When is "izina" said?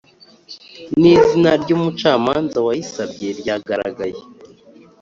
1.15-1.51